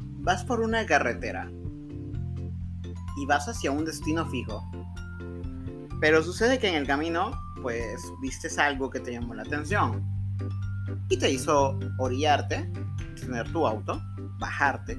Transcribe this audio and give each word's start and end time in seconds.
vas 0.00 0.44
por 0.44 0.60
una 0.60 0.86
carretera 0.86 1.50
y 3.16 3.26
vas 3.26 3.48
hacia 3.48 3.70
un 3.70 3.84
destino 3.84 4.26
fijo. 4.26 4.62
Pero 6.00 6.22
sucede 6.22 6.58
que 6.58 6.68
en 6.68 6.76
el 6.76 6.86
camino, 6.86 7.32
pues, 7.62 8.00
vistes 8.22 8.58
algo 8.58 8.90
que 8.90 9.00
te 9.00 9.12
llamó 9.12 9.34
la 9.34 9.42
atención 9.42 10.04
y 11.08 11.16
te 11.16 11.30
hizo 11.30 11.78
orillarte, 11.98 12.70
tener 13.20 13.50
tu 13.52 13.66
auto, 13.66 14.00
bajarte. 14.38 14.98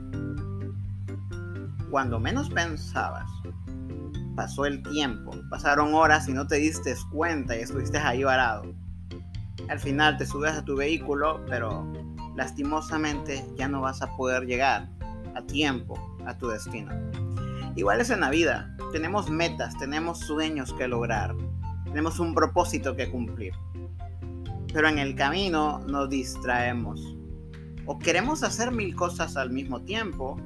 Cuando 1.90 2.20
menos 2.20 2.50
pensabas, 2.50 3.30
pasó 4.36 4.66
el 4.66 4.84
tiempo, 4.84 5.32
pasaron 5.50 5.94
horas 5.94 6.28
y 6.28 6.34
no 6.34 6.48
te 6.48 6.56
diste 6.56 6.94
cuenta 7.12 7.56
y 7.56 7.62
estuviste 7.62 7.98
ahí 7.98 8.24
varado. 8.24 8.64
Al 9.70 9.80
final 9.80 10.18
te 10.18 10.26
subes 10.26 10.54
a 10.54 10.66
tu 10.66 10.76
vehículo, 10.76 11.44
pero 11.48 11.92
lastimosamente 12.40 13.46
ya 13.58 13.68
no 13.68 13.82
vas 13.82 14.02
a 14.02 14.16
poder 14.16 14.46
llegar 14.46 14.88
a 15.36 15.42
tiempo 15.42 16.00
a 16.26 16.38
tu 16.38 16.48
destino. 16.48 16.90
Igual 17.76 18.00
es 18.00 18.12
en 18.12 18.22
la 18.22 18.30
vida, 18.30 18.74
tenemos 18.94 19.30
metas, 19.30 19.78
tenemos 19.78 20.20
sueños 20.20 20.74
que 20.74 20.88
lograr, 20.88 21.36
tenemos 21.84 22.18
un 22.18 22.34
propósito 22.34 22.96
que 22.96 23.12
cumplir. 23.12 23.52
Pero 24.72 24.88
en 24.88 25.00
el 25.00 25.16
camino 25.16 25.80
nos 25.80 26.10
distraemos. 26.10 27.14
O 27.86 28.00
queremos 28.00 28.42
hacer 28.42 28.72
mil 28.72 28.96
cosas 28.96 29.36
al 29.36 29.50
mismo 29.50 29.82
tiempo, 29.82 30.38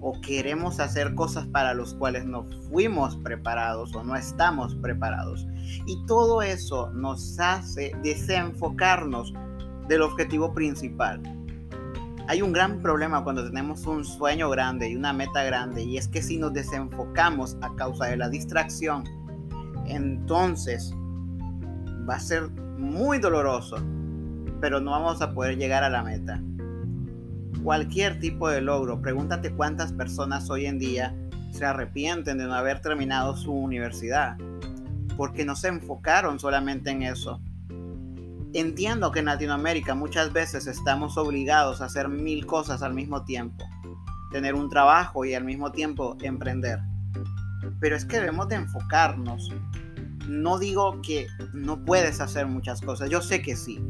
o 0.00 0.20
queremos 0.20 0.80
hacer 0.80 1.14
cosas 1.14 1.46
para 1.46 1.74
los 1.74 1.94
cuales 1.94 2.24
no 2.24 2.44
fuimos 2.68 3.14
preparados 3.18 3.94
o 3.94 4.02
no 4.02 4.16
estamos 4.16 4.74
preparados. 4.74 5.46
Y 5.86 6.04
todo 6.06 6.42
eso 6.42 6.90
nos 6.90 7.38
hace 7.38 7.92
desenfocarnos 8.02 9.32
del 9.88 10.02
objetivo 10.02 10.52
principal. 10.52 11.20
Hay 12.28 12.42
un 12.42 12.52
gran 12.52 12.82
problema 12.82 13.24
cuando 13.24 13.42
tenemos 13.46 13.86
un 13.86 14.04
sueño 14.04 14.50
grande 14.50 14.90
y 14.90 14.96
una 14.96 15.14
meta 15.14 15.42
grande 15.44 15.82
y 15.82 15.96
es 15.96 16.08
que 16.08 16.20
si 16.20 16.36
nos 16.36 16.52
desenfocamos 16.52 17.56
a 17.62 17.74
causa 17.74 18.06
de 18.06 18.18
la 18.18 18.28
distracción, 18.28 19.04
entonces 19.86 20.92
va 22.08 22.16
a 22.16 22.20
ser 22.20 22.50
muy 22.76 23.18
doloroso, 23.18 23.78
pero 24.60 24.78
no 24.78 24.90
vamos 24.90 25.22
a 25.22 25.32
poder 25.32 25.56
llegar 25.56 25.82
a 25.84 25.88
la 25.88 26.02
meta. 26.02 26.42
Cualquier 27.62 28.20
tipo 28.20 28.48
de 28.48 28.60
logro, 28.60 29.00
pregúntate 29.00 29.50
cuántas 29.52 29.92
personas 29.94 30.50
hoy 30.50 30.66
en 30.66 30.78
día 30.78 31.14
se 31.50 31.64
arrepienten 31.64 32.36
de 32.36 32.44
no 32.44 32.54
haber 32.54 32.80
terminado 32.80 33.36
su 33.36 33.52
universidad, 33.52 34.36
porque 35.16 35.46
no 35.46 35.56
se 35.56 35.68
enfocaron 35.68 36.38
solamente 36.38 36.90
en 36.90 37.02
eso, 37.02 37.40
Entiendo 38.54 39.12
que 39.12 39.18
en 39.18 39.26
Latinoamérica 39.26 39.94
muchas 39.94 40.32
veces 40.32 40.66
estamos 40.66 41.18
obligados 41.18 41.82
a 41.82 41.84
hacer 41.84 42.08
mil 42.08 42.46
cosas 42.46 42.82
al 42.82 42.94
mismo 42.94 43.24
tiempo, 43.24 43.64
tener 44.32 44.54
un 44.54 44.70
trabajo 44.70 45.24
y 45.26 45.34
al 45.34 45.44
mismo 45.44 45.70
tiempo 45.70 46.16
emprender. 46.22 46.80
Pero 47.78 47.94
es 47.94 48.06
que 48.06 48.16
debemos 48.16 48.48
de 48.48 48.56
enfocarnos. 48.56 49.50
No 50.26 50.58
digo 50.58 51.00
que 51.02 51.26
no 51.52 51.84
puedes 51.84 52.20
hacer 52.20 52.46
muchas 52.46 52.80
cosas, 52.80 53.10
yo 53.10 53.20
sé 53.20 53.42
que 53.42 53.54
sí, 53.54 53.82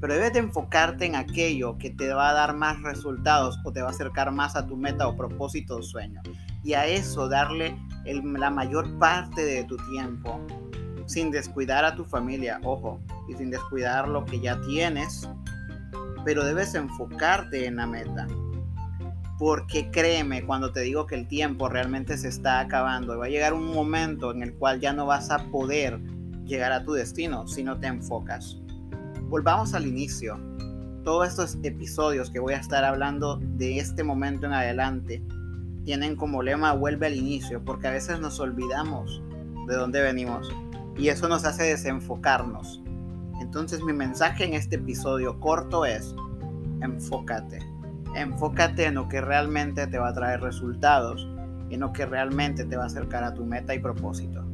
pero 0.00 0.14
debes 0.14 0.34
de 0.34 0.40
enfocarte 0.40 1.06
en 1.06 1.16
aquello 1.16 1.78
que 1.78 1.90
te 1.90 2.12
va 2.12 2.30
a 2.30 2.34
dar 2.34 2.54
más 2.54 2.82
resultados 2.82 3.58
o 3.64 3.72
te 3.72 3.80
va 3.80 3.88
a 3.88 3.90
acercar 3.90 4.32
más 4.32 4.54
a 4.54 4.66
tu 4.66 4.76
meta 4.76 5.08
o 5.08 5.16
propósito 5.16 5.78
o 5.78 5.82
sueño. 5.82 6.20
Y 6.62 6.74
a 6.74 6.86
eso 6.86 7.28
darle 7.28 7.76
la 8.04 8.50
mayor 8.50 8.98
parte 8.98 9.44
de 9.44 9.64
tu 9.64 9.76
tiempo 9.90 10.40
sin 11.06 11.30
descuidar 11.30 11.84
a 11.84 11.94
tu 11.94 12.04
familia, 12.04 12.60
ojo, 12.62 13.00
y 13.28 13.34
sin 13.34 13.50
descuidar 13.50 14.08
lo 14.08 14.24
que 14.24 14.40
ya 14.40 14.60
tienes, 14.62 15.28
pero 16.24 16.44
debes 16.44 16.74
enfocarte 16.74 17.66
en 17.66 17.76
la 17.76 17.86
meta. 17.86 18.26
Porque 19.38 19.90
créeme 19.90 20.44
cuando 20.44 20.72
te 20.72 20.80
digo 20.80 21.06
que 21.06 21.14
el 21.14 21.28
tiempo 21.28 21.68
realmente 21.68 22.16
se 22.18 22.28
está 22.28 22.60
acabando 22.60 23.14
y 23.14 23.18
va 23.18 23.26
a 23.26 23.28
llegar 23.28 23.54
un 23.54 23.72
momento 23.72 24.32
en 24.32 24.42
el 24.42 24.54
cual 24.54 24.80
ya 24.80 24.92
no 24.92 25.06
vas 25.06 25.30
a 25.30 25.38
poder 25.50 26.00
llegar 26.44 26.72
a 26.72 26.82
tu 26.84 26.92
destino 26.92 27.46
si 27.46 27.62
no 27.62 27.78
te 27.78 27.86
enfocas. 27.86 28.58
Volvamos 29.28 29.74
al 29.74 29.86
inicio. 29.86 30.40
Todos 31.04 31.28
estos 31.28 31.58
episodios 31.62 32.30
que 32.30 32.40
voy 32.40 32.54
a 32.54 32.58
estar 32.58 32.84
hablando 32.84 33.38
de 33.40 33.78
este 33.78 34.02
momento 34.02 34.46
en 34.46 34.52
adelante 34.52 35.22
tienen 35.84 36.16
como 36.16 36.42
lema 36.42 36.72
vuelve 36.72 37.06
al 37.06 37.14
inicio 37.14 37.64
porque 37.64 37.88
a 37.88 37.92
veces 37.92 38.20
nos 38.20 38.40
olvidamos 38.40 39.22
de 39.68 39.74
dónde 39.74 40.02
venimos 40.02 40.50
y 40.98 41.08
eso 41.08 41.28
nos 41.28 41.44
hace 41.44 41.62
desenfocarnos. 41.62 42.82
Entonces 43.40 43.82
mi 43.82 43.92
mensaje 43.92 44.44
en 44.44 44.54
este 44.54 44.76
episodio 44.76 45.38
corto 45.40 45.84
es, 45.84 46.14
enfócate. 46.82 47.60
Enfócate 48.14 48.86
en 48.86 48.94
lo 48.94 49.08
que 49.08 49.20
realmente 49.20 49.86
te 49.86 49.98
va 49.98 50.08
a 50.08 50.14
traer 50.14 50.40
resultados, 50.40 51.28
en 51.70 51.80
lo 51.80 51.92
que 51.92 52.06
realmente 52.06 52.64
te 52.64 52.76
va 52.76 52.84
a 52.84 52.86
acercar 52.86 53.24
a 53.24 53.34
tu 53.34 53.44
meta 53.44 53.74
y 53.74 53.78
propósito. 53.78 54.47